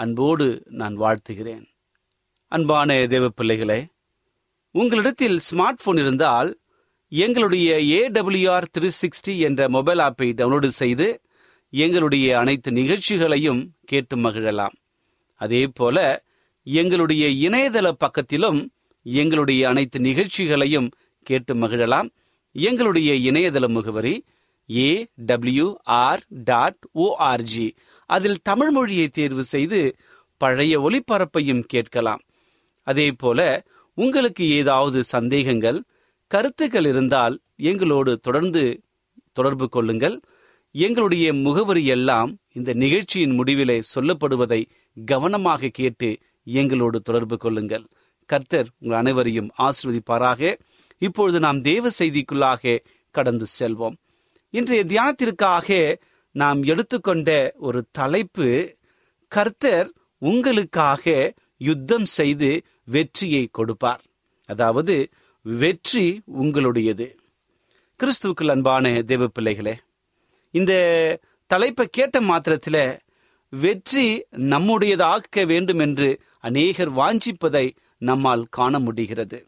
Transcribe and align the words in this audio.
அன்போடு 0.00 0.46
நான் 0.80 0.96
வாழ்த்துகிறேன். 1.00 1.64
அன்பான 2.52 3.06
தேவ 3.06 3.28
பிள்ளைகளே 3.28 3.80
உங்களிடத்தில் 4.74 5.36
ஸ்மார்ட் 5.46 5.82
போன் 5.84 5.96
இருந்தால் 5.96 6.50
எங்களுடைய 7.12 7.68
ஏடபிள்யூஆர் 7.98 8.68
த்ரீ 8.78 8.88
சிக்ஸ்டி 9.00 9.34
என்ற 9.38 9.68
மொபைல் 9.68 9.98
ஆப்பை 9.98 10.28
டவுன்லோடு 10.38 10.70
செய்து 10.80 11.08
எங்களுடைய 11.72 12.38
அனைத்து 12.38 12.70
நிகழ்ச்சிகளையும் 12.70 13.60
கேட்டு 13.84 14.16
மகிழலாம். 14.16 14.74
அதே 15.40 15.62
போல 15.66 15.98
எங்களுடைய 16.64 17.26
இணையதள 17.48 17.90
பக்கத்திலும் 18.04 18.60
எங்களுடைய 19.02 19.68
அனைத்து 19.68 20.00
நிகழ்ச்சிகளையும் 20.00 20.90
கேட்டு 21.26 21.54
மகிழலாம். 21.54 22.10
எங்களுடைய 22.52 23.12
இணையதள 23.30 23.68
முகவரி 23.68 24.14
A 24.70 24.90
W 25.28 25.68
R 26.00 26.22
dot 26.50 26.82
O R G 26.94 27.68
அதில் 28.16 28.42
தமிழ் 28.42 28.70
மொழியை 28.70 29.06
தேர்வு 29.08 29.44
செய்து 29.44 29.80
பழைய 30.40 30.74
ஒளிபரப்பையும் 30.80 31.64
கேட்கலாம். 31.66 32.22
அதே 32.86 33.06
போல 33.12 33.40
உங்களுக்கு 33.98 34.44
ஏதாவது 34.60 34.98
சந்தேகங்கள் 35.04 35.78
கருத்துக்கள் 36.30 36.86
இருந்தால் 36.86 37.34
எங்களோடு 37.70 38.12
தொடர்ந்து 38.18 38.62
தொடர்பு 39.32 39.66
கொள்ளுங்கள். 39.68 40.16
எங்களுடைய 40.74 41.26
முகவரி 41.34 41.84
எல்லாம் 41.86 42.30
இந்த 42.52 42.70
நிகழ்ச்சியின் 42.72 43.34
முடிவிலே 43.38 43.76
சொல்லப்படுவதை 43.94 44.60
கவனமாக 45.06 45.72
கேட்டு 45.72 46.10
எங்களோடு 46.44 46.98
தொடர்பு 47.00 47.36
கொள்ளுங்கள். 47.36 47.84
கர்த்தர் 48.30 48.68
உங்கள் 48.78 48.98
அனைவரையும் 48.98 49.50
ஆசிர்வதிப்பாராக. 49.58 50.52
இப்பொழுது 50.98 51.38
நாம் 51.40 51.60
தேவ 51.60 51.88
செய்திக்குள்ளாக 51.98 52.78
கடந்து 53.14 53.46
செல்வோம். 53.58 53.96
இன்றைய 54.54 54.82
தியானத்திற்காக 54.84 55.68
நாம் 56.34 56.60
எடுத்துக்கொண்ட 56.62 57.30
ஒரு 57.58 57.80
தலைப்பு 57.90 58.48
கர்த்தர் 59.32 59.88
உங்களுக்காக 60.22 61.34
யுத்தம் 61.60 62.08
செய்து 62.18 62.50
வெற்றியை 62.84 63.44
கொடுப்பார். 63.52 64.02
அதாவது 64.48 64.94
வெற்றி 65.42 66.06
உங்களுடையது. 66.42 67.06
கிறிஸ்துவுக்குள் 68.00 68.52
அன்பான 68.54 69.02
தேவ 69.02 69.26
பிள்ளைகளே 69.26 69.74
இந்த 70.54 70.72
தலைப்பை 71.50 71.86
கேட்ட 71.90 72.20
மாத்திரத்தில் 72.20 72.82
வெற்றி 73.52 74.06
நம்முடையதாக்க 74.52 75.46
வேண்டும் 75.46 75.78
என்று 75.78 76.08
அநேகர் 76.40 76.92
வாஞ்சிப்பதை 76.92 77.66
நம்மால் 78.02 78.44
காண 78.50 78.78
முடிகிறது. 78.78 79.38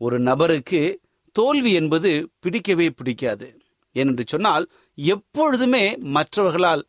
ஒரு 0.00 0.16
நபருக்கு 0.20 0.82
தோல்வி 1.36 1.72
என்பது 1.72 2.10
பிடிக்கவே 2.40 2.86
பிடிக்காது. 2.90 3.48
ஏனென்று 3.96 4.24
சொன்னால் 4.24 4.64
எப்பொழுதுமே 4.98 5.84
மற்றவர்களால் 6.16 6.84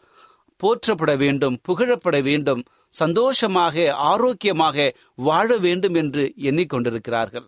போற்றப்பட 0.60 1.14
வேண்டும் 1.18 1.56
புகழப்பட 1.68 2.18
வேண்டும் 2.22 2.62
சந்தோஷமாக 2.94 3.86
ஆரோக்கியமாக 4.12 4.86
வாழ 5.28 5.58
வேண்டும் 5.58 5.96
என்று 6.02 6.24
எண்ணிக்கொண்டிருக்கிறார்கள். 6.50 7.48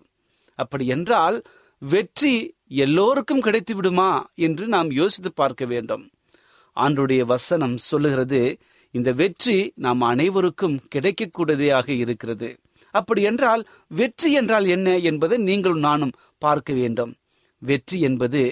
அப்படி 0.59 0.85
என்றால் 0.87 1.37
வெற்றி 1.81 2.33
எல்லோருக்கும் 2.83 3.43
கிடைத்து 3.47 3.73
விடுமா 3.75 4.11
என்று 4.47 4.65
நாம் 4.67 4.89
யோசித்து 4.91 5.31
பார்க்க 5.31 5.63
வேண்டும். 5.65 6.03
ஆண்டுடைய 6.77 7.21
வசனம் 7.25 7.75
சொல்லுகிறது 7.89 8.41
இந்த 8.93 9.09
வெற்றி 9.13 9.57
நாம் 9.75 10.01
அனைவருக்கும் 10.11 10.75
கிடைக்கக்கூடியதாக 10.95 11.87
இருக்கிறது. 12.03 12.49
அப்படி 12.93 13.21
என்றால் 13.21 13.63
வெற்றி 13.91 14.29
என்றால் 14.31 14.67
என்ன 14.75 14.97
என்பதை 15.09 15.37
நீங்களும் 15.37 15.85
நானும் 15.87 16.15
பார்க்க 16.41 16.73
வேண்டும். 16.73 17.11
வெற்றி 17.61 17.97
என்பது 17.99 18.43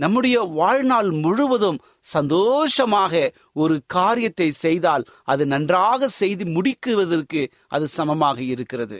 நம்முடைய 0.00 0.36
வாழ்நாள் 0.58 1.10
முழுவதும் 1.24 1.78
சந்தோஷமாக 2.14 3.12
ஒரு 3.54 3.76
காரியத்தை 3.86 4.48
செய்தால் 4.64 5.04
அது 5.24 5.46
நன்றாக 5.46 6.08
செய்து 6.20 6.46
முடிக்குவதற்கு 6.46 7.42
அது 7.68 7.86
சமமாக 7.88 8.38
இருக்கிறது. 8.54 8.98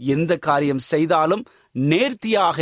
எந்த 0.00 0.32
காரியம் 0.38 0.82
செய்தாலும் 0.92 1.42
நேர்த்தியாக 1.74 2.58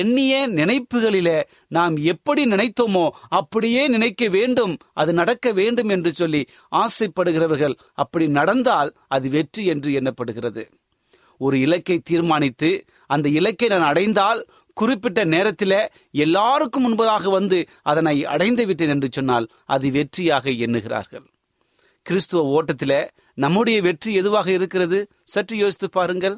எண்ணிய 0.00 0.34
நினைப்புகளில 0.48 1.28
நாம் 1.68 1.94
எப்படி 2.04 2.42
நினைத்தோமோ 2.50 3.04
அப்படியே 3.30 3.82
நினைக்க 3.88 4.28
வேண்டும் 4.28 4.74
அது 4.92 5.12
நடக்க 5.12 5.52
வேண்டும் 5.52 5.88
என்று 5.88 6.12
சொல்லி 6.12 6.42
ஆசைப்படுகிறவர்கள் 6.76 7.74
அப்படி 7.94 8.28
நடந்தால் 8.28 8.92
அது 9.08 9.28
வெற்றி 9.28 9.64
என்று 9.66 9.90
எண்ணப்படுகிறது. 10.00 10.64
ஒரு 11.40 11.56
இலக்கை 11.58 11.96
தீர்மானித்து 11.98 12.70
அந்த 13.06 13.26
இலக்கை 13.38 13.68
நான் 13.68 13.86
அடைந்தால் 13.90 14.40
குறிப்பிட்ட 14.80 15.20
நேரத்தில் 15.34 15.78
எல்லாருக்கும் 16.24 16.84
முன்பதாக 16.86 17.30
வந்து 17.38 17.58
அதனை 17.90 18.16
அடைந்து 18.34 18.64
விட்டேன் 18.66 18.92
என்று 18.94 19.08
சொன்னால் 19.10 19.46
அது 19.74 19.86
வெற்றியாக 19.96 20.44
எண்ணுகிறார்கள். 20.66 21.26
கிறிஸ்துவ 22.06 22.42
ஓட்டத்தில் 22.56 23.00
நம்முடைய 23.38 23.78
வெற்றி 23.86 24.10
எதுவாக 24.20 24.48
இருக்கிறது? 24.58 24.98
சற்று 25.32 25.56
யோசித்து 25.56 25.88
பாருங்கள். 25.96 26.36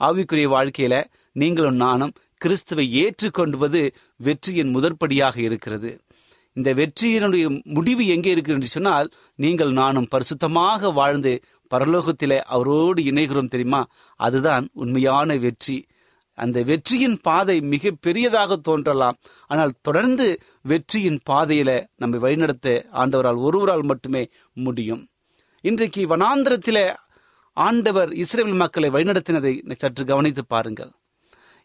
ஆவிக்குரிய 0.00 0.48
வாழ்க்கையில 0.56 0.94
நீங்களும் 1.36 1.78
நானும் 1.84 2.12
கிறிஸ்துவை 2.40 2.86
ஏற்றுக்கொண்டுவது 3.02 3.80
வெற்றியின் 4.26 4.74
முதற்படியாக 4.74 5.36
இருக்கிறது. 5.46 5.90
இந்த 6.56 6.70
வெற்றியினுடைய 6.80 7.44
முடிவு 7.76 8.04
எங்கே 8.14 8.30
இருக்கு 8.30 8.52
என்று 8.52 8.68
சொன்னால் 8.74 9.08
நீங்கள் 9.44 9.72
நானும் 9.80 10.10
பரிசுத்தமாக 10.14 10.92
வாழ்ந்து 10.92 11.32
பரலோகத்திலே 11.70 12.38
அவரோடு 12.54 13.00
இணைகிறோம் 13.10 13.52
தெரியுமா? 13.54 13.82
அதுதான் 14.20 14.64
உண்மையான 14.82 15.36
வெற்றி. 15.46 15.78
அந்த 16.44 16.58
வெற்றியின் 16.70 17.18
பாதை 17.26 17.56
மிக 17.72 17.92
பெரியதாக 18.06 18.56
தோன்றலாம். 18.68 19.16
ஆனால் 19.50 19.72
தொடர்ந்து 19.86 20.26
வெற்றியின் 20.70 21.20
பாதையில 21.30 21.70
நம்மை 21.96 22.18
வழிநடத்த 22.24 22.68
ஆண்டவரால் 23.02 23.40
ஒருவரால் 23.46 23.84
மட்டுமே 23.90 24.22
முடியும். 24.66 25.02
இன்றைக்கு 25.64 26.02
வனாந்திரத்தில 26.14 26.78
ஆண்டவர் 27.56 28.10
இஸ்ரேல் 28.22 28.56
மக்களை 28.62 28.88
வழிநடத்தினதை 28.96 29.52
சற்று 29.80 30.02
கவனித்து 30.04 30.42
பாருங்கள். 30.46 30.92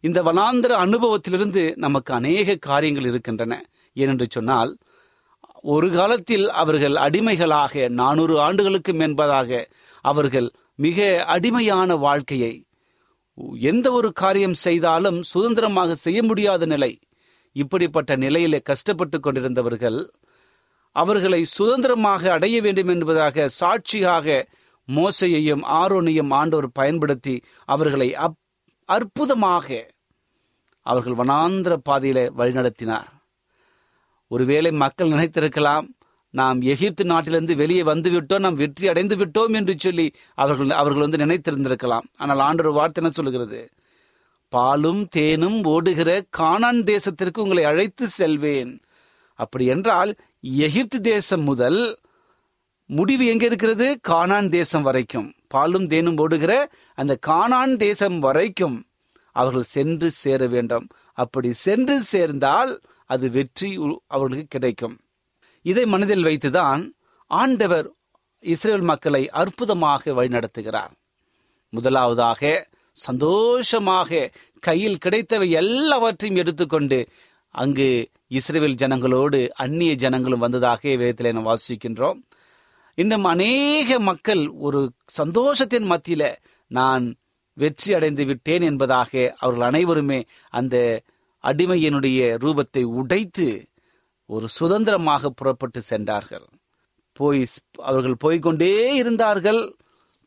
இந்த 0.04 0.20
வனாந்திர 0.30 0.72
அனுபவத்திலிருந்து 0.86 1.64
நமக்கு 1.86 2.12
அநேக 2.14 2.56
காரியங்கள் 2.70 3.08
இருக்கின்றன. 3.12 3.54
ஏனென்று 3.96 4.26
சொன்னால் 4.30 4.72
ஒரு 5.74 5.88
காலத்தில் 5.92 6.46
அவர்கள் 6.62 6.96
அடிமைகளாக 7.06 7.84
நானூறு 8.00 8.36
ஆண்டுகளுக்கு 8.46 8.94
மேன்பதாக 8.94 9.60
அவர்கள் 10.06 10.48
மிக 10.86 11.08
அடிமையான 11.36 11.96
வாழ்க்கையை 12.06 12.54
எந்த 13.38 13.92
ஒரு 13.92 14.12
காரியம் 14.12 14.54
செய்தாலும் 14.54 15.22
சுதந்திரமாக 15.22 15.96
செய்ய 15.96 16.24
முடியாத 16.24 16.66
நிலை. 16.66 17.00
இப்படிப்பட்ட 17.52 18.16
நிலையிலே 18.16 18.60
கஷ்டப்பட்டு 18.60 19.20
கொண்டிருந்தவர்கள் 19.20 20.10
அவர்களை 20.92 21.46
சுதந்திரமாக 21.46 22.32
அடைய 22.32 22.62
வேண்டும் 22.62 22.88
என்பதாக 22.88 23.48
சாட்சியாக 23.48 24.48
மோசையையும் 24.88 25.64
ஆரோனையும் 25.64 26.32
ஆண்டோர் 26.32 26.68
பயன்படுத்தி 26.74 27.42
அவர்களை 27.66 28.16
அப் 28.16 28.38
அற்புதமாக 28.86 29.68
அவர்கள் 30.86 31.14
வனாந்திர 31.14 31.78
பாதையில 31.90 32.20
வழிநடத்தினார். 32.38 33.10
ஒருவேளை 34.28 34.72
மக்கள் 34.72 35.10
நினைத்திருக்கலாம் 35.10 35.88
நாம் 36.34 36.60
எகிப்து 36.74 37.04
நாட்டிலிருந்து 37.12 37.54
வெளியே 37.62 37.84
வந்து 37.92 38.10
விட்டோம் 38.14 38.44
நாம் 38.46 38.60
வெற்றி 38.62 38.86
அடைந்து 38.92 39.16
விட்டோம் 39.22 39.56
என்று 39.60 39.74
சொல்லி 39.86 40.06
அவர்கள் 40.44 40.72
அவர்கள் 40.82 41.06
வந்து 41.06 41.22
நினைத்திருந்திருக்கலாம். 41.24 42.06
ஆனால் 42.22 42.44
ஆண்டொரு 42.48 42.72
வார்த்தை 42.78 43.02
என்ன 43.02 43.12
சொல்லுகிறது? 43.18 43.62
பாலும் 44.54 45.04
தேனும் 45.18 45.60
ஓடுகிற 45.74 46.10
கானான் 46.40 46.82
தேசத்திற்கு 46.92 47.44
உங்களை 47.46 47.64
அழைத்து 47.72 48.08
செல்வேன். 48.20 48.72
அப்படி 49.40 49.66
என்றால் 49.76 50.12
எகிப்து 50.66 50.98
தேசம் 51.12 51.46
முதல் 51.50 51.80
முடிவு 52.90 53.26
எங்கே 53.34 53.48
இருக்கிறது? 53.50 53.88
கானான் 54.10 54.50
தேசம் 54.58 54.86
வரைக்கும். 54.88 55.30
பாலும் 55.48 55.88
தேனும் 55.94 56.20
ஓடுகிற 56.24 56.54
அந்த 56.98 57.14
கானான் 57.30 57.76
தேசம் 57.86 58.18
வரைக்கும் 58.20 58.78
அவர்கள் 59.36 59.72
சென்று 59.76 60.10
சேர 60.24 60.48
வேண்டும். 60.48 60.86
அப்படி 61.18 61.50
சென்று 61.68 61.96
சேர்ந்தால் 62.14 62.72
அது 63.10 63.26
வெற்றி 63.30 63.70
அவர்களுக்கு 64.08 64.54
கிடைக்கும். 64.58 64.96
இதை 65.66 65.84
மனதில் 65.86 66.26
வைத்துதான் 66.28 66.82
ஆண்டவர் 67.32 67.88
இஸ்ரேல் 68.44 68.86
மக்களை 68.92 69.24
அற்புதமாக 69.42 70.14
வழிநடத்துகிறார். 70.14 70.94
முதலாவதாக 71.74 72.42
சந்தோஷமாக 72.98 74.30
கையில் 74.64 75.02
கிடைத்தவை 75.06 75.48
எல்லாவற்றையும் 75.62 76.40
எடுத்துக்கொண்டு 76.42 77.00
அங்கு 77.56 77.88
இஸ்ரேல் 78.38 78.80
ஜனங்களோடு 78.82 79.40
அந்நிய 79.64 79.94
ஜனங்களும் 79.96 80.44
வந்ததாக 80.46 80.82
வேதத்தில் 81.02 81.36
நாம் 81.36 81.50
வாசிக்கின்றோம். 81.52 82.20
இன்னும் 82.98 83.26
அநேக 83.34 84.00
மக்கள் 84.10 84.44
ஒரு 84.66 84.82
சந்தோஷத்தின் 85.20 85.88
மத்தியில 85.92 86.24
நான் 86.72 87.06
வெற்றி 87.58 87.90
அடைந்து 87.94 88.24
விட்டேன் 88.26 88.64
என்பதாக 88.70 89.12
அவர்கள் 89.40 89.68
அனைவருமே 89.70 90.20
அந்த 90.60 90.76
அடிமையினுடைய 91.44 92.20
ரூபத்தை 92.44 92.84
உடைத்து 93.00 93.48
ஒரு 94.26 94.48
சுதந்திரமாக 94.50 95.30
புறப்பட்டு 95.30 95.82
சென்றார்கள். 95.82 96.48
போய் 97.14 97.46
அவர்கள் 97.82 98.22
போய்க்கொண்டே 98.24 98.94
இருந்தார்கள். 98.96 99.76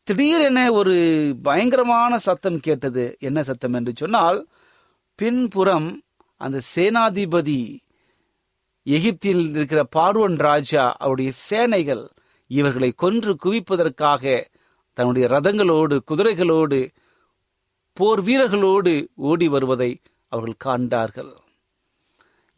திடீரென 0.03 0.71
ஒரு 0.71 0.95
பயங்கரமான 1.41 2.17
சத்தம் 2.17 2.59
கேட்டது. 2.59 3.15
என்ன 3.19 3.43
சத்தம் 3.43 3.73
என்று 3.73 3.93
சொன்னால் 3.95 4.47
பின்புறம் 5.15 6.01
அந்த 6.41 6.61
சேனாதிபதி 6.75 7.79
எகிப்தில் 8.85 9.49
இருக்கிற 9.49 9.83
பார்வன் 9.95 10.37
ராஜா 10.37 10.95
அவருடைய 10.97 11.31
சேனைகள் 11.31 12.07
இவர்களை 12.47 12.91
கொன்று 12.95 13.35
குவிப்பதற்காக 13.45 14.23
தன்னுடைய 14.93 15.27
ரதங்களோடு 15.27 15.99
குதிரைகளோடு 16.11 16.87
போர் 17.93 18.21
வீரர்களோடு 18.21 18.93
ஓடி 19.15 19.47
வருவதை 19.47 19.99
அவர்கள் 20.31 20.61
காண்டார்கள் 20.65 21.31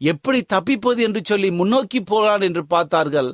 எப்படி 0.00 0.40
தப்பிப்பது 0.52 1.00
என்று 1.06 1.20
சொல்லி 1.24 1.48
முன்னோக்கி 1.50 2.00
போகலாம் 2.02 2.44
என்று 2.48 2.62
பார்த்தார்கள். 2.66 3.30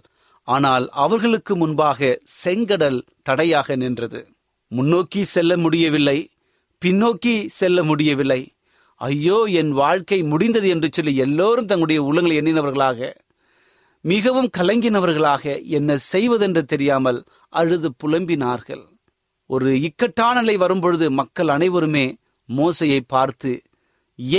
ஆனால் 0.48 0.86
அவர்களுக்கு 1.04 1.52
முன்பாக 1.56 2.08
செங்கடல் 2.44 2.98
தடையாக 3.22 3.76
நின்றது. 3.76 4.20
முன்னோக்கி 4.72 5.22
செல்ல 5.24 5.52
முடியவில்லை. 5.56 6.18
பின்னோக்கி 6.82 7.34
செல்ல 7.58 7.82
முடியவில்லை. 7.82 8.40
ஐயோ 9.00 9.38
என் 9.60 9.72
வாழ்க்கை 9.72 10.18
முடிந்தது 10.22 10.68
என்று 10.68 10.88
சொல்லி 10.92 11.12
எல்லோரும் 11.16 11.66
தங்களுடைய 11.66 12.00
உள்ளங்களை 12.02 12.36
எண்ணினவர்களாக 12.40 13.10
மிகவும் 14.04 14.50
கலங்கினவர்களாக 14.58 15.44
என்ன 15.68 15.96
செய்வதென்று 16.12 16.62
தெரியாமல் 16.64 17.18
அழுது 17.52 17.88
புலம்பினார்கள். 18.02 18.84
ஒரு 19.50 19.70
இக்கட்டான 19.80 20.34
நிலை 20.40 20.56
வரும்பொழுது 20.56 21.06
மக்கள் 21.10 21.48
அனைவருமே 21.48 22.06
மோசையை 22.48 23.00
பார்த்து 23.06 23.52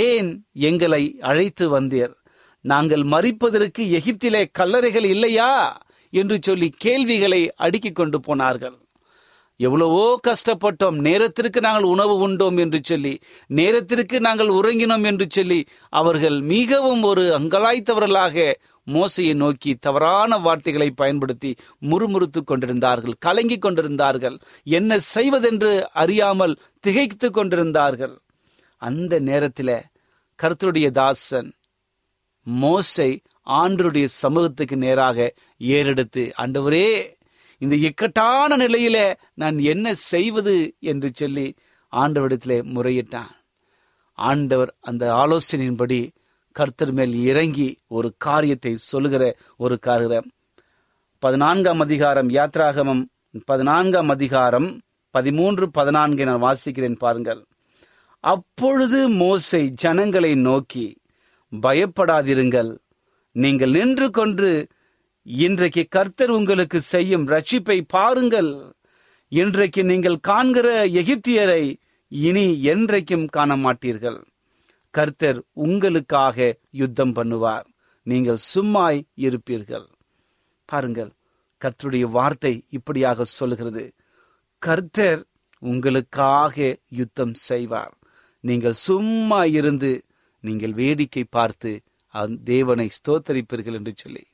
ஏன் 0.04 0.30
எங்களை 0.68 1.02
அழைத்து 1.20 1.64
வந்தீர்? 1.74 2.14
நாங்கள் 2.70 3.04
மறிப்பதற்கு 3.14 3.82
எகிப்திலே 3.98 4.42
கல்லறைகள் 4.58 5.06
இல்லையா? 5.14 5.50
என்று 6.12 6.36
சொல்லி 6.40 6.68
கேள்விகளை 6.76 7.40
அடுக்கிக் 7.56 7.94
கொண்டு 7.94 8.18
போனார்கள். 8.20 8.76
எவ்வளவோ 9.60 10.04
கஷ்டப்பட்டோம். 10.26 10.98
நேரத்திற்கு 11.06 11.60
நாங்கள் 11.60 11.90
உணவு 11.94 12.14
உண்டோம் 12.24 12.58
என்று 12.58 12.78
சொல்லி 12.82 13.14
நேரத்திற்கு 13.58 14.16
நாங்கள் 14.20 14.50
உறங்கினோம் 14.58 15.04
என்று 15.04 15.26
சொல்லி 15.28 15.60
அவர்கள் 15.92 16.38
மிகவும் 16.54 17.02
ஒரு 17.02 17.24
அங்கலாய்த்தவர்களாக 17.38 18.54
மோசையை 18.86 19.34
நோக்கி 19.34 19.70
தவறான 19.74 20.38
வார்த்தைகளை 20.38 20.88
பயன்படுத்தி 20.90 21.50
முறுமுறுத்துக் 21.90 22.48
கொண்டிருந்தார்கள் 22.50 23.16
கலங்கிக் 23.26 23.64
கொண்டிருந்தார்கள். 23.64 24.36
என்ன 24.76 24.98
செய்வதென்று 25.14 25.72
அறியாமல் 25.92 26.54
திகைத்துக் 26.80 27.36
கொண்டிருந்தார்கள். 27.36 28.16
அந்த 28.82 29.14
நேரத்தில் 29.28 29.76
கருத்துடைய 30.38 30.88
தாசன் 30.90 31.50
மோசை 32.46 33.18
ஆண்டருடைய 33.46 34.04
சமூகத்துக்கு 34.04 34.76
நேராக 34.76 35.34
ஏறெடுத்து 35.58 36.30
ஆண்டவரே 36.38 37.16
இந்த 37.58 37.76
இக்கட்டான 37.76 38.56
நிலையில 38.56 39.14
நான் 39.34 39.58
என்ன 39.58 39.94
செய்வது? 39.94 40.74
என்று 40.80 41.10
சொல்லி 41.14 41.54
ஆண்டவரிடத்திலே 41.96 42.58
முறையிட்டான். 42.74 43.30
ஆண்டவர் 44.12 44.74
அந்த 44.80 45.14
ஆலோசனையின்படி 45.14 46.08
கர்த்தர் 46.52 46.92
மேல் 46.92 47.14
இறங்கி 47.14 47.78
ஒரு 47.86 48.14
காரியத்தை 48.16 48.76
சொல்லுகிற 48.76 49.36
ஒரு 49.56 49.78
காரியம். 49.78 50.30
பதினான்காம் 51.18 51.80
அதிகாரம் 51.80 52.30
யாத்ராகமம் 52.30 53.04
பதினான்காம் 53.44 54.08
அதிகாரம் 54.08 54.80
பதிமூன்று 55.10 55.70
பதினான்கை 55.78 56.24
நான் 56.24 56.42
வாசிக்கிறேன் 56.42 56.96
பாருங்கள். 56.96 57.44
அப்பொழுது 58.20 59.10
மோசை 59.10 59.68
ஜனங்களை 59.68 60.34
நோக்கி 60.34 60.96
பயப்படாதிருங்கள். 61.52 62.72
நீங்கள் 63.36 63.74
நின்று 63.78 64.08
கொண்டு 64.18 64.48
இன்றைக்கு 65.26 65.82
கர்த்தர் 65.96 66.32
உங்களுக்கு 66.38 66.78
செய்யும் 66.92 67.26
ரட்சிப்பை 67.34 67.78
பாருங்கள். 67.96 68.50
இன்றைக்கு 69.32 69.82
நீங்கள் 69.90 70.18
காண்கிற 70.28 70.68
எகிப்தியரை 71.00 71.62
இனி 72.12 72.46
என்றைக்கும் 72.72 73.26
காண 73.36 73.50
மாட்டீர்கள் 73.64 74.18
கர்த்தர் 74.94 75.38
உங்களுக்காக 75.66 76.36
யுத்தம் 76.80 77.14
பண்ணுவார். 77.16 77.66
நீங்கள் 78.06 78.40
சும்மாய் 78.52 79.00
இருப்பீர்கள். 79.26 79.86
பாருங்கள் 80.68 81.10
கர்த்தருடைய 81.62 82.06
வார்த்தை 82.16 82.52
இப்படியாக 82.76 83.24
சொல்கிறது 83.38 83.84
கர்த்தர் 84.62 85.22
உங்களுக்காக 85.62 86.56
யுத்தம் 86.98 87.34
செய்வார். 87.48 87.94
நீங்கள் 88.44 88.76
சும்மா 88.86 89.40
இருந்து 89.58 89.90
நீங்கள் 90.40 90.72
வேடிக்கை 90.72 91.24
பார்த்து 91.30 91.80
அந்த 92.14 92.40
தேவனை 92.44 92.88
ஸ்தோத்தரிப்பீர்கள் 92.98 93.72
என்று 93.72 93.92
சொல்லி. 93.96 94.24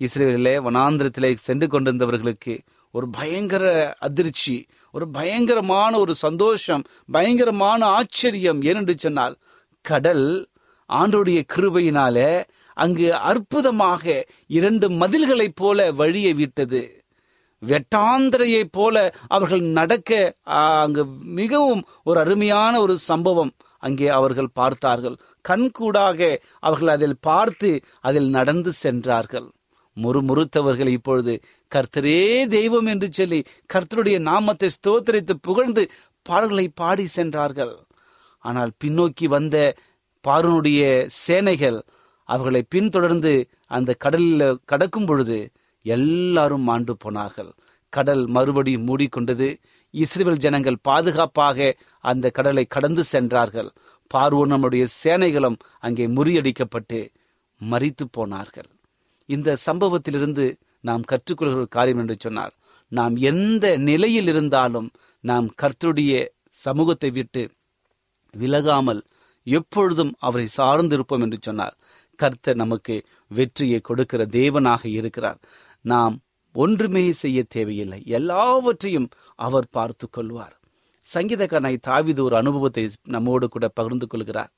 இஸ்ரேலிலே 0.00 0.54
வனாந்திரத்திலே 0.66 1.34
சென்று 1.34 1.66
கொண்டிருந்தவர்களுக்கு 1.66 2.58
ஒரு 2.90 3.10
பயங்கர 3.10 3.94
அதிர்ச்சி 3.98 4.66
ஒரு 4.92 5.08
பயங்கரமான 5.08 5.98
ஒரு 5.98 6.14
சந்தோஷம் 6.14 6.84
பயங்கரமான 7.10 7.86
ஆச்சரியம். 7.86 8.60
ஏனென்று 8.62 8.94
சொன்னால் 8.96 9.36
கடல் 9.80 10.48
ஆண்டோடைய 10.92 11.42
கிருபையினால 11.54 12.44
அங்கு 12.74 13.14
அற்புதமாக 13.14 14.24
இரண்டு 14.46 14.90
மதில்களைப் 14.90 15.56
போல 15.56 15.92
வழியை 15.92 16.32
விட்டது. 16.32 17.04
வெட்டாந்திரையைப் 17.62 18.72
போல 18.72 19.14
அவர்கள் 19.28 19.60
நடக்க 19.60 20.34
அங்கு 20.42 21.06
மிகவும் 21.40 21.84
ஒரு 22.04 22.20
அருமையான 22.20 22.80
ஒரு 22.80 22.98
சம்பவம். 22.98 23.52
அங்கே 23.78 24.08
அவர்கள் 24.08 24.54
பார்த்தார்கள். 24.60 25.16
கண்கூடாக 25.48 26.20
அவர்கள் 26.60 26.92
அதில் 26.96 27.18
பார்த்து 27.20 27.70
அதில் 28.00 28.30
நடந்து 28.30 28.72
சென்றார்கள். 28.72 29.48
முறுமுறுத்தவர்கள் 29.96 30.90
இப்பொழுது 30.96 31.34
கர்த்தரே 31.72 32.20
தெய்வம் 32.46 32.86
என்று 32.86 33.08
சொல்லி 33.12 33.40
கர்த்தருடைய 33.74 34.18
நாமத்தை 34.30 34.68
ஸ்தோத்தரித்து 34.76 35.34
புகழ்ந்து 35.40 35.82
பாடல்களை 36.22 36.66
பாடி 36.74 37.06
சென்றார்கள். 37.06 37.74
ஆனால் 38.44 38.72
பின்னோக்கி 38.84 39.26
வந்த 39.26 39.56
பாருனுடைய 40.24 40.82
சேனைகள் 41.24 41.78
அவர்களை 42.28 42.62
பின்தொடர்ந்து 42.68 43.32
அந்த 43.66 43.90
கடலில் 44.04 44.60
கடக்கும் 44.64 45.06
பொழுது 45.06 45.38
எல்லாரும் 45.86 46.64
மாண்டு 46.68 46.94
போனார்கள். 46.96 47.50
கடல் 47.92 48.26
மறுபடியும் 48.26 48.86
மூடிக்கொண்டது. 48.88 49.48
இஸ்ரேல் 49.96 50.42
ஜனங்கள் 50.44 50.78
பாதுகாப்பாக 50.88 51.68
அந்த 52.04 52.26
கடலை 52.36 52.64
கடந்து 52.74 53.02
சென்றார்கள். 53.12 53.70
பார்வோனமுடைய 54.10 54.84
சேனைகளும் 55.02 55.58
அங்கே 55.86 56.04
முறியடிக்கப்பட்டு 56.16 56.98
மறித்து 57.60 58.04
போனார்கள். 58.16 58.68
இந்த 59.28 59.56
சம்பவத்திலிருந்து 59.66 60.46
நாம் 60.84 61.04
கற்றுக்கொள்கிற 61.12 61.60
ஒரு 61.60 61.68
காரியம் 61.76 62.00
என்று 62.02 62.16
சொன்னார் 62.24 62.52
நாம் 62.92 63.14
எந்த 63.30 63.66
நிலையில் 63.88 64.28
இருந்தாலும் 64.32 64.88
நாம் 65.24 65.46
கர்த்தருடைய 65.62 66.12
சமூகத்தை 66.64 67.10
விட்டு 67.18 67.42
விலகாமல் 68.34 69.00
எப்பொழுதும் 69.46 70.12
அவரை 70.26 70.46
சார்ந்திருப்போம் 70.58 71.24
என்று 71.26 71.38
சொன்னார் 71.48 71.74
கர்த்தர் 72.18 72.60
நமக்கு 72.62 72.94
வெற்றியை 73.30 73.80
கொடுக்கிற 73.88 74.22
தேவனாக 74.38 74.82
இருக்கிறார். 74.98 75.38
நாம் 75.84 76.14
ஒன்றுமே 76.56 77.12
செய்ய 77.12 77.38
தேவையில்லை. 77.44 78.00
எல்லாவற்றையும் 78.06 79.08
அவர் 79.34 79.66
பார்த்து 79.70 80.06
கொள்வார். 80.10 80.54
சங்கீதக்காரனை 81.14 81.74
தாவிது 81.86 82.20
ஒரு 82.20 82.36
அனுபவத்தை 82.36 82.84
நம்மோடு 83.04 83.48
கூட 83.48 83.68
பகிர்ந்து 83.68 84.06
கொள்கிறார். 84.06 84.52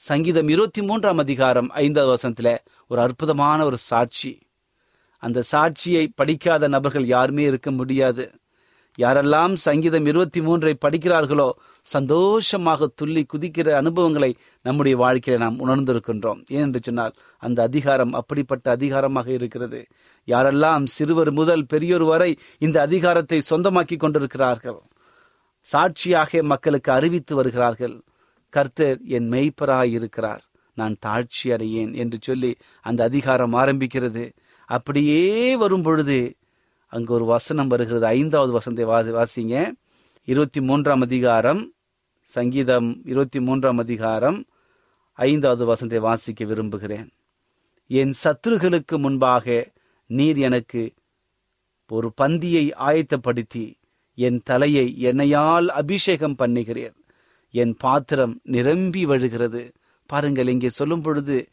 சங்கீதம் 0.00 0.48
இருபத்தி 0.48 0.82
மூன்றாம் 0.82 1.18
அதிகாரம் 1.18 1.70
ஐந்தாவது 1.70 2.10
வசனத்தில் 2.10 2.58
ஒரு 2.88 3.00
அற்புதமான 3.00 3.64
ஒரு 3.64 3.78
சாட்சி. 3.90 4.32
அந்த 5.22 5.42
சாட்சியை 5.52 6.04
படிக்காத 6.14 6.68
நபர்கள் 6.68 7.06
யாருமே 7.06 7.42
இருக்க 7.42 7.70
முடியாது. 7.70 8.24
யாரெல்லாம் 8.98 9.52
சங்கீதம் 9.64 10.06
இருபத்தி 10.06 10.40
மூன்றை 10.40 10.72
படிக்கிறார்களோ 10.84 11.48
சந்தோஷமாக 11.86 12.88
துள்ளி 12.94 13.22
குதிக்கிற 13.32 13.68
அனுபவங்களை 13.72 14.30
நம்முடைய 14.64 14.94
வாழ்க்கையில 15.04 15.36
நாம் 15.36 15.60
உணர்ந்திருக்கின்றோம். 15.66 16.40
ஏனென்று 16.50 16.80
சொன்னால் 16.82 17.14
அந்த 17.42 17.58
அதிகாரம் 17.62 18.12
அப்படிப்பட்ட 18.12 18.70
அதிகாரமாக 18.70 19.28
இருக்கிறது. 19.30 19.80
யாரெல்லாம் 20.28 20.86
சிறுவர் 20.86 21.32
முதல் 21.32 21.64
பெரியோர் 21.66 22.02
வரை 22.02 22.30
இந்த 22.58 22.80
அதிகாரத்தை 22.80 23.38
சொந்தமாக்கி 23.50 23.98
கொண்டிருக்கிறார்கள் 23.98 24.80
சாட்சியாக 25.66 26.42
மக்களுக்கு 26.42 26.92
அறிவித்து 26.92 27.34
வருகிறார்கள் 27.34 27.96
கர்த்தர் 28.52 28.98
என் 29.16 29.30
மெய்ப்பராய் 29.32 29.90
இருக்கிறார் 29.90 30.42
நான் 30.76 30.94
தாழ்ச்சி 31.06 31.46
அடையேன் 31.54 31.92
என்று 31.94 32.18
சொல்லி 32.20 32.52
அந்த 32.84 33.00
அதிகாரம் 33.04 33.54
ஆரம்பிக்கிறது. 33.54 34.24
அப்படியே 34.68 35.22
வரும் 35.56 35.82
பொழுது 35.82 36.18
அங்கு 36.88 37.14
ஒரு 37.14 37.24
வசனம் 37.24 37.66
வருகிறது. 37.66 38.06
ஐந்தாவது 38.06 38.52
வசனத்தை 38.52 38.86
வா- 38.86 39.14
வாசிங்க. 39.14 39.72
இருபத்தி 40.24 40.60
மூன்றாம் 40.60 41.00
அதிகாரம் 41.00 41.72
சங்கீதம் 42.22 43.00
இருபத்தி 43.04 43.40
மூன்றாம் 43.40 43.78
அதிகாரம் 43.78 44.44
ஐந்தாவது 45.12 45.64
வசனத்தை 45.64 45.98
வாசிக்க 46.00 46.44
விரும்புகிறேன். 46.44 47.10
என் 47.86 48.12
சத்துருகளுக்கு 48.24 48.98
முன்பாக 48.98 49.72
நீர் 50.06 50.36
எனக்கு 50.36 50.92
ஒரு 51.88 52.12
பந்தியை 52.20 52.70
ஆயத்தப்படுத்தி 52.78 53.74
என் 54.14 54.40
தலையை 54.44 54.96
எண்ணெயால் 55.02 55.66
அபிஷேகம் 55.66 56.36
பண்ணுகிறீர். 56.38 56.94
என் 57.50 57.76
பாத்திரம் 57.78 58.40
நிரம்பி 58.42 59.06
வழுகிறது. 59.06 59.72
பாருங்கள் 60.06 60.48
இங்கே 60.48 60.68
சொல்லும் 60.68 61.02
பொழுது 61.02 61.48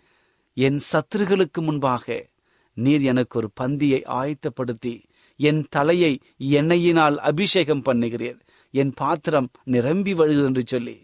என் 0.53 0.79
சத்துருகளுக்கு 0.93 1.61
முன்பாக 1.61 2.25
நீர் 2.73 3.01
எனக்கு 3.01 3.37
ஒரு 3.37 3.49
பந்தியை 3.61 4.05
ஆயத்தப்படுத்தி 4.05 5.03
என் 5.39 5.61
தலையை 5.69 6.13
எண்ணெயினால் 6.59 7.17
அபிஷேகம் 7.29 7.85
பண்ணுகிறீர். 7.85 8.39
என் 8.73 8.93
பாத்திரம் 8.93 9.49
நிரம்பி 9.63 10.13
வருகிறது 10.13 10.47
என்று 10.47 10.63
சொல்லி. 10.67 10.95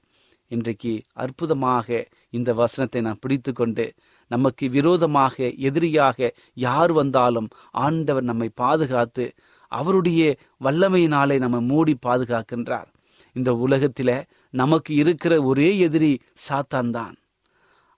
இன்றைக்கு 0.51 0.93
அற்புதமாக 1.23 1.87
இந்த 2.29 2.49
வசனத்தை 2.53 3.01
நான் 3.01 3.21
பிடித்து 3.21 3.51
கொண்டு 3.53 3.85
நமக்கு 4.31 4.65
விரோதமாக 4.69 5.35
எதிரியாக 5.67 6.29
யார் 6.65 6.91
வந்தாலும் 6.91 7.47
ஆண்டவர் 7.85 8.23
நம்மை 8.23 8.49
பாதுகாத்து 8.55 9.25
அவருடைய 9.71 10.21
வல்லமையினாலே 10.63 11.35
நம்ம 11.39 11.59
மூடி 11.61 11.93
பாதுகாக்கின்றார். 12.05 12.89
இந்த 13.35 13.51
உலகத்தில் 13.55 14.15
நமக்கு 14.53 14.91
இருக்கிற 14.93 15.33
ஒரே 15.43 15.69
எதிரி 15.77 16.13
சாத்தான் 16.47 16.89
தான் 16.89 17.15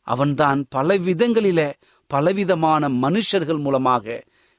அவன்தான் 0.08 0.60
பல 0.70 0.98
விதங்களில 1.08 1.62
பலவிதமான 2.12 2.90
மனுஷர்கள் 3.04 3.62
மூலமாக 3.66 4.06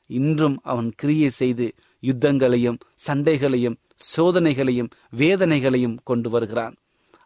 இன்றும் 0.06 0.56
அவன் 0.62 0.90
கிரியை 0.96 1.30
செய்து 1.30 1.66
யுத்தங்களையும் 2.02 2.80
சண்டைகளையும் 3.06 3.76
சோதனைகளையும் 4.16 4.90
வேதனைகளையும் 5.16 5.98
கொண்டு 6.04 6.30
வருகிறான். 6.30 6.74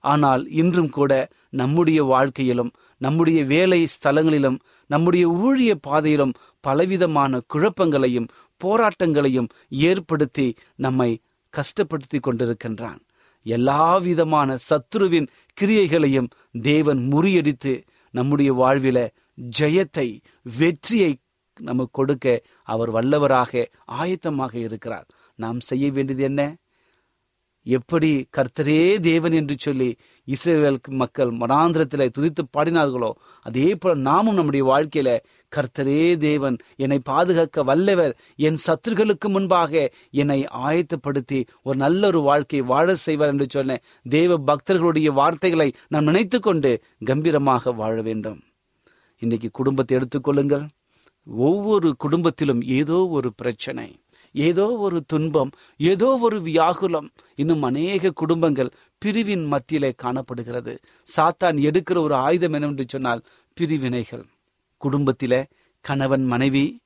ஆனால் 0.01 0.43
இன்றும் 0.51 0.91
கூட 0.91 1.13
நம்முடைய 1.51 2.03
வாழ்க்கையிலும் 2.05 2.73
நம்முடைய 3.01 3.45
வேலை 3.45 3.87
ஸ்தலங்களிலும் 3.95 4.59
நம்முடைய 4.87 5.29
ஊழிய 5.29 5.75
பாதையிலும் 5.81 6.37
பலவிதமான 6.61 7.41
குழப்பங்களையும் 7.55 8.31
போராட்டங்களையும் 8.65 9.49
ஏற்படுத்தி 9.69 10.47
நம்மை 10.77 11.11
கஷ்டப்படுத்தி 11.55 12.19
கொண்டிருக்கின்றான். 12.19 13.01
எல்லா 13.43 13.97
விதமான 13.97 14.57
சத்துருவின் 14.69 15.29
கிரியைகளையும் 15.59 16.29
தேவன் 16.63 17.01
முறியடித்து 17.13 17.73
நம்முடைய 18.15 18.53
வாழ்வில 18.53 18.99
ஜெயத்தை 19.61 20.09
வெற்றியை 20.59 21.13
நமக்கு 21.61 21.91
கொடுக்க 21.91 22.43
அவர் 22.63 22.91
வல்லவராக 22.91 23.67
ஆயத்தமாக 23.85 24.55
இருக்கிறார். 24.55 25.07
நாம் 25.35 25.61
செய்ய 25.61 25.91
வேண்டியது 25.91 26.23
என்ன? 26.23 26.57
எப்படி 27.67 28.29
கர்த்தரே 28.37 29.01
தேவன் 29.01 29.33
என்று 29.33 29.55
சொல்லி 29.59 29.97
இஸ்ரேல் 30.25 30.79
மக்கள் 30.89 31.31
மனாந்திரத்தில் 31.31 32.13
துதித்து 32.19 32.43
பாடினார்களோ 32.57 33.11
அதே 33.43 33.75
போல 33.75 33.95
நாமும் 33.95 34.35
நம்முடைய 34.35 34.65
வாழ்க்கையில 34.65 35.19
கர்த்தரே 35.57 36.17
தேவன் 36.17 36.57
என்னை 36.77 36.99
பாதுகாக்க 36.99 37.63
வல்லவர் 37.63 38.17
என் 38.37 38.59
சத்துருகளுக்கு 38.67 39.29
முன்பாக 39.29 39.93
என்னை 40.11 40.47
ஆயத்தப்படுத்தி 40.47 41.47
ஒரு 41.63 41.77
நல்ல 41.77 42.07
ஒரு 42.07 42.21
வாழ்க்கை 42.21 42.61
வாழ 42.61 42.95
செய்வார் 42.95 43.29
என்று 43.29 43.47
சொன்ன 43.49 43.79
தேவ 44.09 44.39
பக்தர்களுடைய 44.39 45.13
வார்த்தைகளை 45.13 45.73
நாம் 45.89 46.05
நினைத்து 46.05 46.41
கொண்டு 46.41 46.83
கம்பீரமாக 47.05 47.73
வாழ 47.73 48.03
வேண்டும். 48.03 48.41
இன்னைக்கு 49.19 49.51
குடும்பத்தை 49.51 49.97
எடுத்துக்கொள்ளுங்கள். 49.99 50.67
ஒவ்வொரு 51.29 51.97
குடும்பத்திலும் 52.05 52.63
ஏதோ 52.65 53.07
ஒரு 53.07 53.33
பிரச்சனை 53.35 54.01
ஏதோ 54.33 54.67
ஒரு 54.77 55.05
துன்பம் 55.05 55.51
ஏதோ 55.77 56.19
ஒரு 56.23 56.41
வியாகுலம் 56.41 57.09
இன்னும் 57.35 57.63
அநேக 57.63 58.11
குடும்பங்கள் 58.11 58.71
பிரிவின் 58.99 59.45
மத்தியிலே 59.45 59.93
காணப்படுகிறது. 59.97 60.79
சாத்தான் 61.17 61.57
எடுக்கிற 61.69 62.01
ஒரு 62.01 62.15
ஆயுதம் 62.15 62.53
என்னவென்று 62.53 62.85
சொன்னால் 62.89 63.25
பிரிவினைகள். 63.55 64.25
குடும்பத்திலே 64.77 65.45
கணவன் 65.81 66.25
மனைவி 66.25 66.81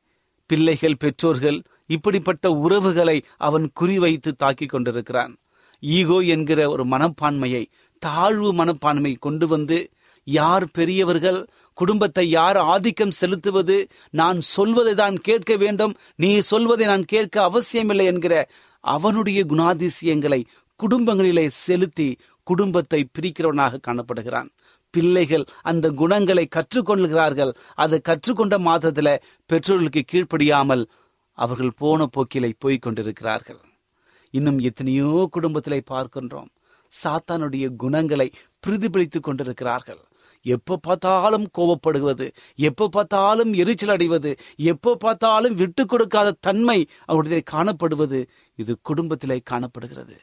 பிள்ளைகள் 0.46 0.96
பெற்றோர்கள் 0.96 1.62
இப்படிப்பட்ட 1.86 2.50
உறவுகளை 2.50 3.22
அவன் 3.36 3.72
குறிவைத்து 3.80 4.32
தாக்கிக் 4.38 4.68
கொண்டிருக்கிறான். 4.68 5.36
ஈகோ 5.80 6.18
என்கிற 6.18 6.70
ஒரு 6.70 6.84
மனப்பான்மையை 6.84 7.64
தாழ்வு 7.98 8.52
மனப்பான்மை 8.52 9.12
கொண்டு 9.14 9.46
வந்து 9.48 9.90
யார் 10.24 10.64
பெரியவர்கள்? 10.72 11.48
குடும்பத்தை 11.74 12.30
யார் 12.30 12.56
ஆதிக்கம் 12.56 13.10
செலுத்துவது? 13.10 13.88
நான் 14.10 14.40
சொல்வதை 14.40 14.94
தான் 14.94 15.16
கேட்க 15.16 15.56
வேண்டும். 15.56 15.94
நீ 16.16 16.38
சொல்வதை 16.38 16.86
நான் 16.86 17.04
கேட்க 17.04 17.42
அவசியமில்லை 17.42 18.06
என்கிற 18.06 18.48
அவனுடைய 18.80 19.44
குணாதிசயங்களை 19.44 20.44
குடும்பங்களிலே 20.80 21.46
செலுத்தி 21.46 22.18
குடும்பத்தை 22.42 23.08
பிரிக்கிறவனாக 23.18 23.80
காணப்படுகிறான். 23.86 24.48
பிள்ளைகள் 24.90 25.44
அந்த 25.62 25.90
குணங்களை 25.90 26.48
கற்றுக்கொள்கிறார்கள். 26.48 27.52
அதை 27.74 28.00
கற்றுக்கொண்ட 28.00 28.58
மாதத்துல 28.58 29.16
பெற்றோர்களுக்கு 29.46 30.02
கீழ்ப்படியாமல் 30.12 30.84
அவர்கள் 31.38 31.78
போன 31.78 32.06
போக்கிலே 32.06 32.52
போய்க் 32.58 32.82
கொண்டிருக்கிறார்கள். 32.82 33.60
இன்னும் 34.30 34.58
எத்தனையோ 34.58 35.28
குடும்பத்திலே 35.30 35.82
பார்க்கின்றோம். 35.90 36.50
சாத்தானுடைய 36.92 37.76
குணங்களை 37.76 38.30
பிரதிபலித்துக் 38.66 39.20
கொண்டிருக்கிறார்கள். 39.20 40.02
எப்ப 40.42 40.76
பார்த்தாலும் 40.76 41.46
கோபப்படுவது 41.58 42.26
எப்ப 42.56 42.88
பார்த்தாலும் 42.88 43.52
எரிச்சல் 43.52 43.88
அடைவது 43.88 44.30
எப்ப 44.56 44.96
பார்த்தாலும் 44.96 45.54
விட்டு 45.54 45.86
கொடுக்காத 45.86 46.36
தன்மை 46.40 46.86
அவருடைய 47.04 47.42
காணப்படுவது 47.50 48.26
இது 48.56 48.78
குடும்பத்திலே 48.82 49.40
காணப்படுகிறது. 49.44 50.16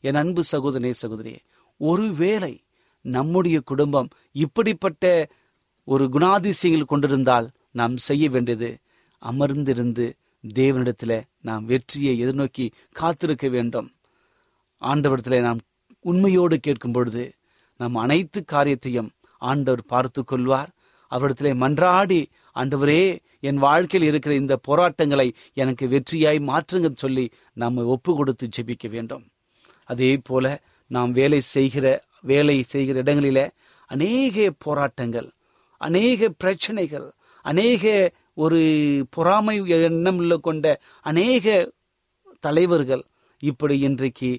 என் 0.00 0.14
அன்பு 0.14 0.42
சகோதரே 0.52 0.92
சகோதரியே 1.02 1.40
ஒருவேளை 1.80 2.64
நம்முடைய 3.00 3.60
குடும்பம் 3.60 4.08
இப்படிப்பட்ட 4.32 5.30
ஒரு 5.84 6.04
குணாதிசயங்கள் 6.04 6.84
கொண்டிருந்தால் 6.84 7.50
நாம் 7.70 7.96
செய்ய 7.96 8.28
வேண்டியது 8.30 8.78
அமர்ந்திருந்து 9.22 10.06
தேவனிடத்தில் 10.54 11.22
நாம் 11.40 11.64
வெற்றியை 11.64 12.26
எதிர்நோக்கி 12.26 12.70
காத்திருக்க 12.92 13.48
வேண்டும். 13.48 13.88
ஆண்டவரத்தில் 14.82 15.40
நாம் 15.40 15.60
உண்மையோடு 16.00 16.56
கேட்கும் 16.58 16.92
பொழுது 16.92 17.32
நாம் 17.76 17.94
அனைத்து 17.94 18.44
காரியத்தையும் 18.44 19.10
ஆண்டவர் 19.50 19.82
பார்த்து 19.92 20.20
கொள்வார். 20.24 20.70
அவரிடத்திலே 21.12 21.52
மன்றாடி 21.62 22.20
ஆண்டவரே 22.56 23.02
என் 23.48 23.60
வாழ்க்கையில் 23.66 24.08
இருக்கிற 24.10 24.32
இந்த 24.42 24.54
போராட்டங்களை 24.68 25.28
எனக்கு 25.62 25.84
வெற்றியாய் 25.94 26.40
மாற்றுங்க 26.50 26.88
சொல்லி 27.04 27.26
நாம் 27.62 27.80
ஒப்பு 27.94 28.12
கொடுத்து 28.16 28.46
ஜெபிக்க 28.56 28.88
வேண்டும். 28.94 29.24
அதே 29.84 30.12
போல 30.28 30.44
நாம் 30.90 31.12
வேலை 31.12 31.40
செய்கிற 31.54 31.86
வேலை 32.30 32.56
செய்கிற 32.72 32.96
இடங்களில 33.02 33.40
அநேக 33.90 34.46
போராட்டங்கள் 34.64 35.28
அநேக 35.80 36.28
பிரச்சனைகள் 36.42 37.08
அநேக 37.44 37.84
ஒரு 38.44 38.60
பொறாமை 39.14 39.56
எண்ணம் 39.78 40.22
கொண்ட 40.46 40.66
அநேக 41.06 41.46
தலைவர்கள் 42.46 43.04
இப்படி 43.42 43.74
இன்றைக்கு 43.88 44.30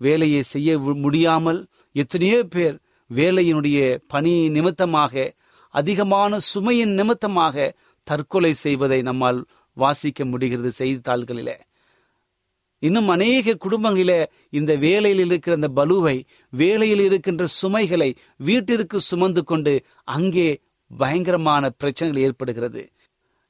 வேலையை 0.00 0.42
செய்ய 0.52 0.78
முடியாமல் 1.04 1.60
எத்தனையோ 1.94 2.38
பேர் 2.54 2.76
வேலையினுடைய 3.14 3.78
பணி 4.06 4.34
நிமித்தமாக 4.48 5.32
அதிகமான 5.74 6.38
சுமையின் 6.52 6.94
நிமித்தமாக 6.94 7.74
தற்கொலை 8.06 8.52
செய்வதை 8.64 9.00
நம்மால் 9.02 9.40
வாசிக்க 9.76 10.24
முடிகிறது 10.24 10.70
செய்தித்தாள்களிலே. 10.78 11.56
இன்னும் 12.82 13.08
அநேக 13.08 13.56
குடும்பங்களில 13.64 14.12
இந்த 14.50 14.72
வேலையில் 14.84 15.22
இருக்கிற 15.26 15.54
அந்த 15.54 15.70
பலுவை 15.76 16.16
வேலையில் 16.52 17.00
இருக்கின்ற 17.00 17.44
சுமைகளை 17.60 18.10
வீட்டிற்கு 18.36 19.00
சுமந்து 19.00 19.42
கொண்டு 19.44 19.74
அங்கே 20.16 20.48
பயங்கரமான 20.90 21.70
பிரச்சனைகள் 21.70 22.22
ஏற்படுகிறது. 22.22 22.82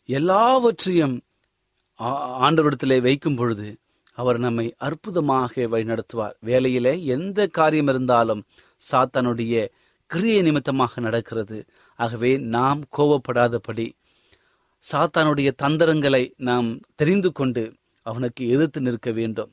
எல்லாவற்றையும் 0.08 1.16
ஆண்டவரிடத்திலே 2.46 2.98
வைக்கும் 3.00 3.34
பொழுது 3.34 3.68
அவர் 4.18 4.38
நம்மை 4.38 4.66
அற்புதமாக 4.78 5.52
வழிநடத்துவார். 5.72 6.36
வேலையில 6.46 6.88
எந்த 7.04 7.46
காரியம் 7.58 7.88
இருந்தாலும் 7.88 8.42
சாத்தானுடைய 8.90 9.68
கிரியை 10.06 10.42
நிமித்தமாக 10.42 11.00
நடக்கிறது. 11.00 11.58
ஆகவே 11.98 12.36
நாம் 12.36 12.80
கோபப்படாதபடி 12.96 13.86
சாத்தானுடைய 14.82 15.50
தந்திரங்களை 15.56 16.34
நாம் 16.36 16.80
தெரிந்து 16.94 17.32
கொண்டு 17.32 17.64
அவனுக்கு 18.02 18.48
எதிர்த்து 18.48 18.80
நிற்க 18.80 19.10
வேண்டும். 19.10 19.52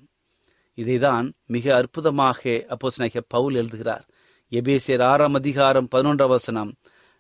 இதைதான் 0.78 1.32
மிக 1.46 1.76
அற்புதமாக 1.76 2.42
அப்போஸ்தலனாகிய 2.74 3.22
பவுல் 3.28 3.56
எழுதுகிறார். 3.56 4.06
எபேசியர் 4.52 5.04
ஆறாம் 5.04 5.34
அதிகாரம் 5.34 5.88
பதினொன்றாம் 5.96 6.28
வசனம் 6.28 6.76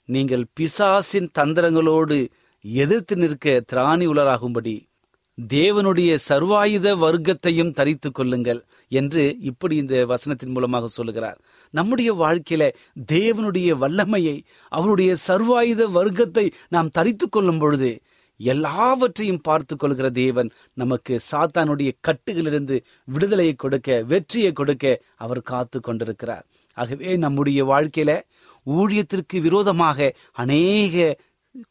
நீங்கள் 0.10 0.46
பிசாசின் 0.54 1.30
தந்திரங்களோடு 1.40 2.28
எதிர்த்து 2.62 3.16
நிற்க 3.16 3.64
திராணி 3.74 4.06
உலராகும்படி 4.08 4.76
தேவனுடைய 5.38 6.12
சர்வாயுத 6.30 6.88
வர்க்கத்தையும் 6.96 7.72
தரித்துக் 7.72 8.14
கொள்ளுங்கள் 8.14 8.62
என்று 8.92 9.24
இப்படி 9.40 9.76
இந்த 9.76 10.06
வசனத்தின் 10.06 10.54
மூலமாக 10.56 10.88
சொல்லுகிறார். 10.88 11.38
நம்முடைய 11.74 12.10
வாழ்க்கையில 12.14 12.64
தேவனுடைய 13.12 13.70
வல்லமையை 13.78 14.44
அவருடைய 14.72 15.16
சர்வாயுத 15.28 15.86
வர்க்கத்தை 15.92 16.46
நாம் 16.70 16.90
தரித்துக் 16.90 17.32
கொள்ளும் 17.32 17.60
பொழுது 17.60 17.92
எல்லாவற்றையும் 18.40 19.42
பார்த்து 19.42 19.76
கொள்கிற 19.76 20.10
தேவன் 20.10 20.50
நமக்கு 20.74 21.14
சாத்தானுடைய 21.32 21.92
கட்டுகளிலிருந்து 22.08 22.76
விடுதலையை 23.04 23.54
கொடுக்க 23.54 24.04
வெற்றியை 24.08 24.52
கொடுக்க 24.52 24.86
அவர் 25.16 25.42
காத்து 25.42 25.80
கொண்டிருக்கிறார். 25.80 26.46
ஆகவே 26.78 27.18
நம்முடைய 27.18 27.60
வாழ்க்கையில 27.66 28.12
ஊழியத்திற்கு 28.68 29.38
விரோதமாக 29.42 30.14
அநேக 30.34 30.96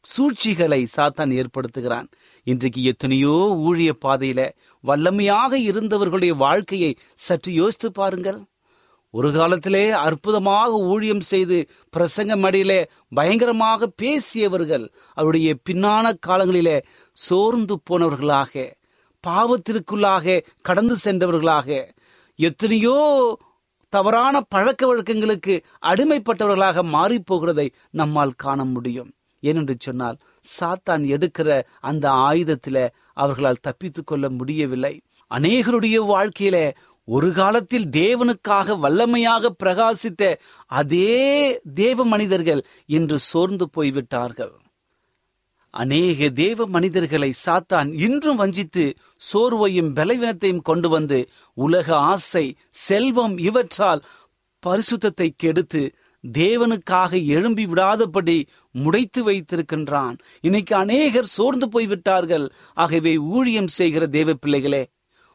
சூழ்ச்சிகளை 0.02 0.86
சாத்தான் 0.96 1.32
ஏற்படுத்துகிறான். 1.40 2.06
இன்றைக்கு 2.44 2.82
எத்தனையோ 2.82 3.34
ஊழிய 3.68 3.90
பாதையில 4.04 4.40
வல்லமையாக 4.84 5.52
இருந்தவர்களுடைய 5.70 6.32
வாழ்க்கையை 6.36 6.96
சற்று 7.14 7.52
யோசித்து 7.52 7.92
பாருங்கள். 7.92 8.44
ஒரு 9.10 9.32
காலத்திலே 9.32 9.90
அற்புதமாக 9.90 10.70
ஊழியம் 10.92 11.20
செய்து 11.20 11.58
பிரசங்க 11.96 12.38
மடியிலே 12.38 12.80
பயங்கரமாக 13.14 13.88
பேசியவர்கள் 14.02 14.86
அவருடைய 15.14 15.50
பின்னான 15.68 16.12
காலங்களிலே 16.26 16.78
சோர்ந்து 17.12 17.76
போனவர்களாக 17.90 18.72
பாவத்திற்குள்ளாக 19.24 20.42
கடந்து 20.62 20.96
சென்றவர்களாக 21.04 21.68
எத்தனையோ 22.38 22.96
தவறான 23.88 24.40
பழக்க 24.40 24.82
வழக்கங்களுக்கு 24.86 25.54
அடிமைப்பட்டவர்களாக 25.82 26.82
மாறிப்போகிறதை 26.96 27.68
நம்மால் 27.90 28.34
காண 28.36 28.64
முடியும். 28.64 29.10
ஏனென்று 29.48 29.74
சொன்னால் 29.78 30.20
சாத்தான் 30.58 31.04
எடுக்கிற 31.14 31.48
அந்த 31.80 32.04
ஆயுதத்தில 32.28 32.76
அவர்களால் 33.14 33.64
தப்பித்து 33.66 34.02
கொள்ள 34.04 34.24
முடியவில்லை. 34.30 34.94
அநேகருடைய 35.30 35.96
வாழ்க்கையில 36.12 36.58
ஒரு 37.08 37.28
காலத்தில் 37.32 37.88
தேவனுக்காக 37.96 38.76
வல்லமையாக 38.84 39.50
பிரகாசித்த 39.62 40.22
அதே 40.70 41.16
தேவ 41.74 42.04
மனிதர்கள் 42.04 42.62
இன்று 42.88 43.18
சோர்ந்து 43.30 43.66
போய்விட்டார்கள். 43.70 44.54
அநேக 45.74 46.28
தேவ 46.42 46.66
மனிதர்களை 46.66 47.30
சாத்தான் 47.46 47.88
இன்றும் 48.04 48.36
வஞ்சித்து 48.36 48.84
சோர்வையும் 49.30 49.90
பலவீனத்தையும் 49.98 50.62
கொண்டு 50.62 50.88
வந்து 50.88 51.18
உலக 51.56 51.88
ஆசை 52.12 52.44
செல்வம் 52.86 53.36
இவற்றால் 53.38 54.02
பரிசுத்தத்தை 54.62 55.28
கெடுத்து 55.36 55.82
தேவனுக்காக 56.38 57.26
எழும்பி 57.26 57.66
விடாதபடி 57.66 58.46
முடைத்து 58.72 59.30
வைத்திருக்கின்றான். 59.30 60.18
இன்னைக்கு 60.40 60.76
அநேகர் 60.76 61.24
சோர்ந்து 61.24 61.68
போய்விட்டார்கள். 61.68 62.52
ஆகவே 62.74 63.16
ஊழியம் 63.16 63.68
செய்கிற 63.68 64.06
தேவ 64.06 64.34
பிள்ளைகளே 64.34 64.86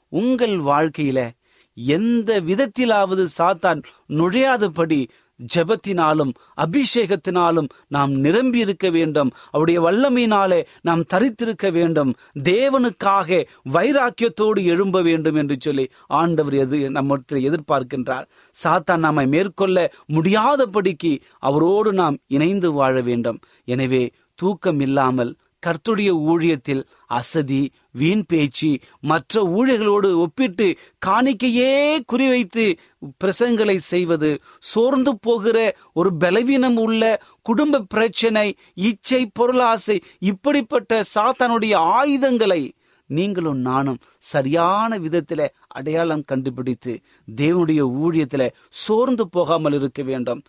உங்கள் 0.09 0.57
வாழ்க்கையில 0.59 1.29
எந்த 1.73 2.41
விதத்திலாவது 2.41 3.27
சாத்தான் 3.37 3.83
நுழையாதபடி 4.09 5.07
ஜெபத்தினாலும் 5.55 6.31
அபிஷேகத்தினாலும் 6.57 7.69
நாம் 7.87 8.11
நிரம்பி 8.15 8.59
இருக்க 8.59 8.89
வேண்டும். 8.89 9.31
அவருடைய 9.51 9.81
வல்லமையினாலே 9.81 10.59
நாம் 10.81 11.03
தரித்திருக்க 11.13 11.71
வேண்டும். 11.71 12.13
தேவனுக்காக 12.39 13.45
வைராக்கியத்தோடு 13.73 14.63
எழும்ப 14.63 15.01
வேண்டும் 15.01 15.35
என்று 15.35 15.57
சொல்லி 15.59 15.85
ஆண்டவர் 16.07 16.53
எது 16.53 16.79
நம்ம 16.89 17.17
எதிர்பார்க்கின்றார். 17.27 18.27
சாத்தான் 18.55 19.05
நம்மை 19.07 19.27
மேற்கொள்ள 19.27 19.77
முடியாதபடிக்கு 20.13 21.13
அவரோடு 21.39 21.93
நாம் 21.93 22.17
இணைந்து 22.27 22.71
வாழ 22.71 23.01
வேண்டும். 23.01 23.39
எனவே 23.65 24.03
தூக்கம் 24.35 24.79
இல்லாமல் 24.79 25.35
கர்த்துடைய 25.67 26.11
ஊழியத்தில் 26.29 26.83
அசதி 27.05 27.71
வீண் 27.91 28.25
பேச்சு 28.27 28.79
மற்ற 29.01 29.43
ஊழியர்களோடு 29.43 30.13
ஒப்பிட்டு 30.13 30.75
காணிக்கையே 31.05 31.97
குறிவைத்து 32.13 32.65
பிரசங்களை 33.23 33.75
செய்வது 33.75 34.39
சோர்ந்து 34.59 35.19
போகிற 35.19 35.75
ஒரு 35.93 36.17
பலவீனம் 36.17 36.77
உள்ள 36.77 37.21
குடும்ப 37.41 37.81
பிரச்சனை 37.81 38.55
இச்சை 38.73 39.29
பொருளாசை 39.33 40.01
இப்படிப்பட்ட 40.19 41.01
சாத்தானுடைய 41.15 41.75
ஆயுதங்களை 41.75 42.73
நீங்களும் 43.09 43.57
நானும் 43.57 43.97
சரியான 44.19 44.97
விதத்தில 44.97 45.47
அடையாளம் 45.67 46.21
கண்டுபிடித்து 46.21 46.99
தேவனுடைய 47.35 47.81
ஊழியத்தில் 48.01 48.53
சோர்ந்து 48.67 49.29
போகாமல் 49.29 49.73
இருக்க 49.73 50.03
வேண்டும். 50.03 50.41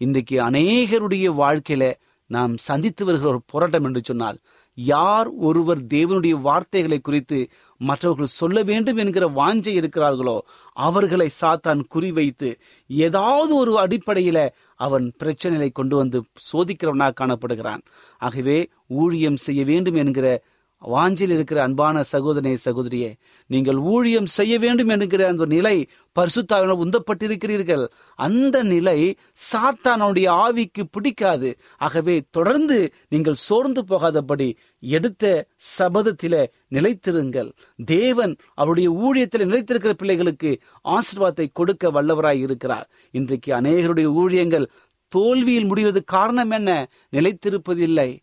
இன்றைக்கு 0.00 0.36
அநேகருடைய 0.50 1.26
வாழ்க்கையில 1.34 1.92
நாம் 2.30 2.56
சந்தித்து 2.56 3.04
வருகிற 3.04 3.28
ஒரு 3.28 3.40
போராட்டம் 3.46 3.84
என்று 3.84 4.00
சொன்னால் 4.04 4.38
யார் 4.78 5.28
ஒருவர் 5.28 5.78
தேவனுடைய 5.78 6.40
வார்த்தைகளை 6.40 6.98
குறித்து 7.00 7.48
மற்றவர்கள் 7.78 8.26
சொல்ல 8.26 8.62
வேண்டும் 8.62 8.96
என்கிற 8.96 9.28
வாஞ்சை 9.28 9.72
இருக்கிறார்களோ 9.80 10.38
அவர்களை 10.72 11.28
சாத்தான் 11.40 11.82
குறிவைத்து 11.94 12.54
ஏதாவது 12.86 13.56
ஒரு 13.56 13.78
அடிப்படையில 13.78 14.48
அவன் 14.74 15.12
பிரச்சனைகளை 15.24 15.70
கொண்டு 15.72 15.96
வந்து 15.96 16.22
சோதிக்கிறவனாக 16.52 17.18
காணப்படுகிறான். 17.20 17.82
ஆகவே 18.18 18.68
ஊழியம் 18.86 19.36
செய்ய 19.36 19.64
வேண்டும் 19.64 19.94
என்கிற 19.94 20.42
வாஞ்சில் 20.82 21.30
இருக்கிற 21.30 21.62
அன்பான 21.62 22.02
சகோதரனே 22.12 22.56
சகோதரியே 22.64 23.14
நீங்கள் 23.46 23.76
ஊழியம் 23.76 24.26
செய்ய 24.26 24.58
வேண்டும் 24.58 24.88
என்கிற 24.88 25.28
அந்த 25.28 25.44
நிலை 25.44 25.86
பரிசுத்தாவினால் 26.16 26.82
உந்தப்பட்டிருக்கிறீர்கள். 26.84 27.86
அந்த 28.14 28.62
நிலை 28.62 29.16
சாத்தானுடைய 29.52 30.28
ஆவிக்கு 30.44 30.82
பிடிக்காது. 30.90 31.56
ஆகவே 31.76 32.22
தொடர்ந்து 32.30 32.92
நீங்கள் 33.08 33.34
சோர்ந்து 33.34 33.84
போகாதபடி 33.84 34.56
எடுத்த 34.80 35.46
சபதத்தில 35.78 36.46
நிலைத்திருங்கள். 36.68 37.50
தேவன் 37.84 38.36
அவருடைய 38.54 38.90
ஊழியத்தில் 38.90 39.46
நிலைத்திருக்கிற 39.46 39.92
பிள்ளைகளுக்கு 39.92 40.60
ஆசீர்வாதத்தை 40.84 41.46
கொடுக்க 41.52 41.90
வல்லவராய் 41.90 42.40
இருக்கிறார். 42.40 42.90
இன்றைக்கு 43.10 43.60
அநேகருடைய 43.60 44.10
ஊழியங்கள் 44.22 44.66
தோல்வியில் 45.08 45.64
முடிவது 45.64 46.04
காரணம் 46.04 46.50
என்ன? 46.50 46.88
நிலைத்திருப்பதில்லை. 47.12 48.18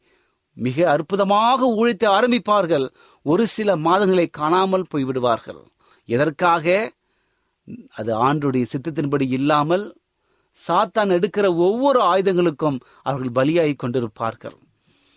மிக 0.53 0.89
அற்புதமாக 0.89 1.65
ஊழித்து 1.65 2.07
ஆரம்பிப்பார்கள். 2.09 2.87
ஒரு 3.21 3.47
சில 3.47 3.75
மாதங்களை 3.77 4.25
காணாமல் 4.29 4.85
போய்விடுவார்கள். 4.93 5.61
எதற்காக? 6.05 6.91
அது 7.89 8.11
ஆண்டுடைய 8.25 8.65
சித்தத்தின்படி 8.73 9.27
இல்லாமல் 9.29 9.97
சாத்தான் 10.57 11.11
எடுக்கிற 11.17 11.45
ஒவ்வொரு 11.55 11.99
ஆயுதங்களுக்கும் 12.01 12.79
அவர்கள் 13.01 13.35
பலியாகி 13.35 13.75
கொண்டிருப்பார்கள். 13.83 14.57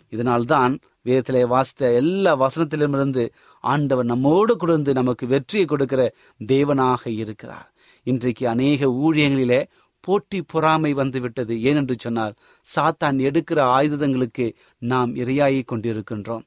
இதனால்தான் 0.09 0.79
வேதத்திலே 1.05 1.47
வாசித்த 1.47 1.91
எல்லா 1.91 2.31
வசனத்திலுமிருந்து 2.39 3.29
ஆண்டவர் 3.63 4.05
நம்மோடு 4.05 4.57
கொடுந்து 4.57 4.93
நமக்கு 4.93 5.27
வெற்றியை 5.27 5.65
கொடுக்கிற 5.67 6.13
தேவனாக 6.47 7.07
இருக்கிறார். 7.07 7.73
இன்றைக்கு 8.03 8.47
அநேக 8.47 8.85
ஊழியங்களிலே 8.85 9.61
போட்டி 10.01 10.41
பொறாமை 10.41 10.93
வந்து 10.93 11.19
விட்டது 11.21 11.53
ஏனென்று 11.69 11.95
சொன்னால் 11.97 12.35
சாத்தான் 12.65 13.17
எடுக்கிற 13.27 13.59
ஆயுதங்களுக்கு 13.77 14.47
நாம் 14.81 15.15
இரையாகி 15.15 15.61
கொண்டிருக்கின்றோம். 15.63 16.45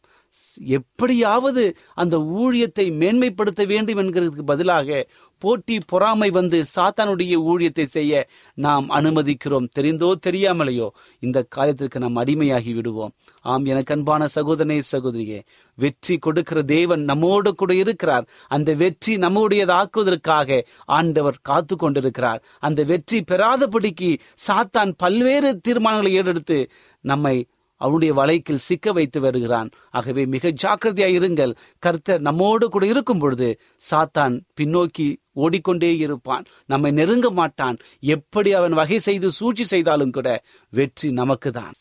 எப்படியாவது 0.77 1.63
அந்த 1.95 2.17
ஊழியத்தை 2.41 2.87
மேன்மைப்படுத்த 3.01 3.63
வேண்டும் 3.67 4.01
என்கிறதுக்கு 4.03 4.45
பதிலாக 4.45 5.01
போட்டி 5.43 5.77
பொறாமை 5.87 6.29
வந்து 6.31 6.59
சாத்தானுடைய 6.75 7.35
ஊழியத்தை 7.51 7.87
செய்ய 7.89 8.23
நாம் 8.59 8.87
அனுமதிக்கிறோம். 8.91 9.69
தெரிந்தோ 9.79 10.11
தெரியாமலையோ 10.27 10.89
இந்த 11.23 11.39
காரியத்திற்கு 11.57 11.99
நாம் 11.99 12.17
அடிமையாகி 12.17 12.73
விடுவோம். 12.75 13.13
ஆம் 13.45 13.65
எனக்கு 13.65 13.95
அன்பான 13.95 14.29
சகோதரனே 14.35 14.79
சகோதரியே 14.93 15.41
வெற்றி 15.79 16.17
கொடுக்கிற 16.19 16.63
தேவன் 16.63 17.05
நம்மோடு 17.05 17.53
கூட 17.55 17.75
இருக்கிறார். 17.75 18.27
அந்த 18.49 18.71
வெற்றி 18.75 19.15
நம்முடையதாக்குவதற்காக 19.17 20.61
ஆண்டவர் 20.99 21.39
காத்து 21.43 21.77
கொண்டிருக்கிறார். 21.77 22.43
அந்த 22.59 22.81
வெற்றி 22.85 23.21
பெறாதபடிக்கு 23.23 24.11
சாத்தான் 24.49 24.93
பல்வேறு 24.97 25.53
தீர்மானங்களை 25.69 26.13
ஏறெடுத்து 26.21 26.61
நம்மை 27.05 27.37
அவனுடைய 27.81 28.13
வலைக்கில் 28.21 28.65
சிக்க 28.69 28.93
வைத்து 28.99 29.19
வருகிறான். 29.27 29.69
ஆகவே 29.91 30.25
மிக 30.35 30.53
ஜாக்கிரதையாக 30.63 31.19
இருங்கள். 31.19 31.53
கர்த்தர் 31.87 32.25
நம்மோடு 32.29 32.69
கூட 32.69 32.87
இருக்கும் 32.93 33.23
பொழுது 33.25 33.51
சாத்தான் 33.91 34.37
பின்னோக்கி 34.61 35.09
ஓடிக்கொண்டே 35.45 35.93
இருப்பான். 36.05 36.45
நம்மை 36.67 36.91
நெருங்க 36.99 37.29
மாட்டான். 37.41 37.79
எப்படி 38.17 38.53
அவன் 38.53 38.79
வகை 38.81 38.99
செய்து 39.09 39.31
சூழ்ச்சி 39.39 39.67
செய்தாலும் 39.75 40.15
கூட 40.19 40.29
வெற்றி 40.73 41.11
நமக்கு 41.21 41.51
தான் 41.61 41.77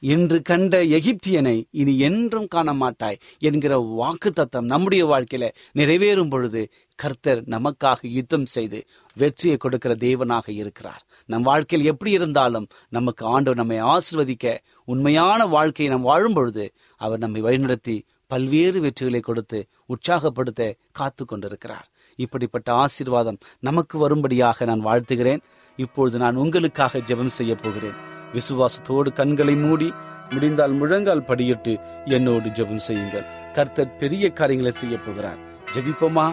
இன்று 0.00 0.42
கண்ட 0.42 0.82
எகிப்தியனை 0.82 1.64
இனி 1.70 1.98
என்றும் 1.98 2.46
காண 2.46 2.72
மாட்டாய் 2.72 3.18
என்கிற 3.38 3.78
வாக்கு 3.78 4.32
தத்தம் 4.32 4.64
நம்முடைய 4.64 5.06
வாழ்க்கையில 5.06 5.48
நிறைவேறும் 5.74 6.30
பொழுது 6.30 6.68
கர்த்தர் 6.94 7.42
நமக்காக 7.44 7.98
யுத்தம் 8.00 8.46
செய்து 8.46 8.84
வெற்றியை 9.14 9.56
கொடுக்கிற 9.56 9.94
தேவனாக 9.94 10.48
இருக்கிறார். 10.48 11.06
நம் 11.26 11.42
வாழ்க்கையில் 11.42 11.88
எப்படி 11.88 12.10
இருந்தாலும் 12.10 12.66
நமக்கு 12.88 13.26
ஆண்டவர் 13.26 13.56
நம்மை 13.56 13.82
ஆசிர்வதிக்க 13.82 14.56
உண்மையான 14.84 15.46
வாழ்க்கையை 15.46 15.94
நாம் 15.94 16.02
வாழும் 16.02 16.32
பொழுது 16.32 16.72
அவர் 16.96 17.18
நம்மை 17.18 17.42
வழிநடத்தி 17.42 18.00
பல்வேறு 18.26 18.80
வெற்றிகளை 18.80 19.20
கொடுத்து 19.20 19.66
உற்சாகப்படுத்த 19.86 20.74
காத்து 20.92 21.24
கொண்டிருக்கிறார். 21.24 21.88
இப்படிப்பட்ட 22.16 22.72
ஆசீர்வாதம் 22.72 23.38
நமக்கு 23.60 23.98
வரும்படியாக 23.98 24.64
நான் 24.64 24.84
வாழ்த்துகிறேன். 24.84 25.40
இப்பொழுது 25.76 26.18
நான் 26.18 26.36
உங்களுக்காக 26.36 26.98
ஜெபம் 26.98 27.36
செய்ய 27.38 27.54
போகிறேன். 27.54 28.16
விசுவாசத்தோடு 28.32 29.12
கண்களை 29.12 29.56
மூடி 29.56 29.92
முடிந்தால் 30.30 30.72
முழங்கால் 30.72 31.26
படியிட்டு 31.28 31.80
என்னோடு 32.04 32.48
ஜெபம் 32.48 32.84
செய்யுங்கள். 32.88 33.26
கர்த்தர் 33.52 33.96
பெரிய 33.96 34.32
காரியங்களை 34.32 34.72
செய்ய 34.72 34.96
போகிறார். 34.96 35.38
ஜெபிப்போமா? 35.74 36.26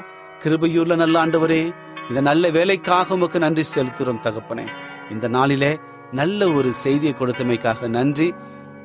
கிருபையுள்ள 0.43 0.95
நல்ல 0.95 1.25
ஆண்டவரே 1.25 1.73
இந்த 2.09 2.21
நல்ல 2.21 2.49
வேலைக்காக 2.49 3.13
உமக்கு 3.13 3.39
நன்றி 3.39 3.63
செலுத்துகிறோம் 3.75 4.23
தகப்பனே. 4.27 4.65
இந்த 5.11 5.27
நாளிலே 5.27 5.79
நல்ல 6.11 6.49
ஒரு 6.49 6.73
செய்தியை 6.73 7.15
கொடுத்தமைக்காக 7.19 7.87
நன்றி. 7.87 8.33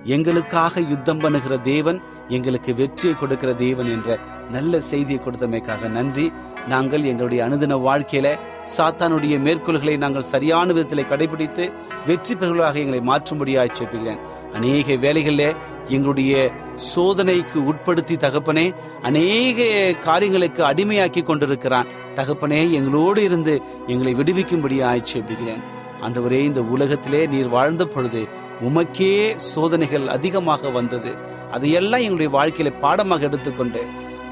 எங்களுக்காக 0.05 0.81
யுத்தம் 0.81 1.19
பண்ணுகிற 1.19 1.57
தேவன் 1.59 2.01
எங்களுக்கு 2.29 2.75
வெற்றியை 2.75 3.17
கொடுக்கிற 3.19 3.55
தேவன் 3.55 3.87
என்ற 3.87 4.19
நல்ல 4.51 4.81
செய்தியை 4.81 5.23
கொடுத்தமைக்காக 5.23 5.89
நன்றி. 5.89 6.33
நாங்கள் 6.69 7.05
எங்களுடைய 7.05 7.49
அனுதின 7.49 7.79
வாழ்க்கையில 7.87 8.29
சாத்தானுடைய 8.77 9.35
மேற்கோள்களை 9.41 9.97
நாங்கள் 9.97 10.23
சரியான 10.23 10.73
விதத்தில் 10.73 11.09
கடைபிடித்து 11.09 11.73
வெற்றி 12.07 12.35
பெறுவதாக 12.35 12.79
எங்களை 12.79 13.01
மாற்றும்படியாக 13.01 13.69
செப்புகிறேன் 13.73 14.21
அநேக 14.55 14.95
வேலைகளில் 14.95 15.57
எங்களுடைய 15.89 16.53
சோதனைக்கு 16.95 17.59
உட்படுத்தி 17.71 18.17
தகப்பனே 18.17 18.75
அநேக 19.03 19.69
காரியங்களுக்கு 19.93 20.65
அடிமையாக்கி 20.65 21.23
கொண்டிருக்கிறான். 21.23 21.87
தகப்பனே 22.15 22.71
எங்களோடு 22.71 23.23
இருந்து 23.23 23.63
எங்களை 23.87 24.15
விடுவிக்கும்படியாக 24.15 25.03
செப்புகிறேன் 25.03 25.63
அன்றுவரே 26.03 26.41
இந்த 26.45 26.61
உலகத்திலே 26.61 27.27
நீர் 27.27 27.49
வாழ்ந்த 27.49 27.85
பொழுது 27.85 28.29
உமக்கே 28.69 29.37
சோதனைகள் 29.37 30.07
அதிகமாக 30.09 30.71
வந்தது. 30.71 31.15
அதையெல்லாம் 31.51 32.01
எங்களுடைய 32.01 32.31
வாழ்க்கையில 32.39 32.79
பாடமாக 32.81 33.25
எடுத்துக்கொண்டு 33.25 33.83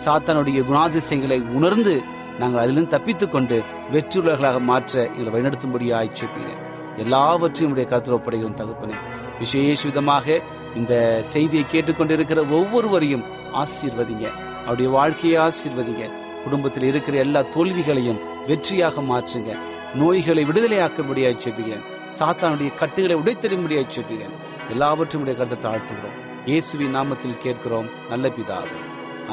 சாத்தானுடைய 0.04 0.58
குணாதிசயங்களை 0.70 1.50
உணர்ந்து 1.52 2.02
நாங்கள் 2.38 2.62
அதிலிருந்து 2.62 2.94
தப்பித்துக்கொண்டு 2.96 3.56
கொண்டு 3.56 3.56
வெற்றியுள்ளவர்களாக 3.92 4.60
மாற்ற 4.60 5.08
எங்களை 5.16 5.30
வழிநடத்தும்படியாக 5.34 6.00
ஆய்ச்சிப்பீர்கள் 6.00 6.60
எல்லாவற்றையும் 7.04 7.72
உடைய 7.72 7.88
கருத்தில் 7.90 8.16
ஒப்படைகிறோம் 8.18 8.58
தகப்பனே. 8.60 8.96
விசேஷ 9.38 9.82
விதமாக 9.88 10.40
இந்த 10.76 10.94
செய்தியை 11.32 11.64
கேட்டுக்கொண்டிருக்கிற 11.72 12.40
ஒவ்வொருவரையும் 12.58 13.24
ஆசீர்வதிங்க. 13.62 14.26
அவருடைய 14.62 14.88
வாழ்க்கையை 14.90 15.36
ஆசீர்வதிங்க. 15.46 16.04
குடும்பத்தில் 16.44 16.82
இருக்கிற 16.82 17.16
எல்லா 17.18 17.40
தோல்விகளையும் 17.54 18.20
வெற்றியாக 18.48 19.04
மாற்றுங்க. 19.10 19.52
நோய்களை 19.94 20.44
விடுதலையாக்கும்படியாக 20.44 21.36
செப்புகிறேன் 21.44 21.84
சாத்தானுடைய 22.18 22.70
கட்டுகளை 22.74 23.16
உடைத்தெறியும்படியாக 23.20 23.86
செப்புகிறேன் 23.96 24.36
எல்லாவற்றையும் 24.70 25.22
உடைய 25.24 25.36
கருத்தை 25.38 25.58
தாழ்த்துகிறோம். 25.66 26.16
இயேசுவின் 26.44 26.96
நாமத்தில் 26.96 27.42
கேட்கிறோம். 27.44 27.88
நல்ல 28.10 28.28
பிதாவே. 28.36 28.78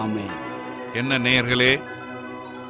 ஆமே 0.04 0.26
என்ன 0.94 1.18
நேயர்களே 1.18 1.72